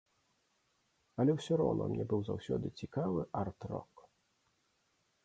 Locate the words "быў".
2.13-2.21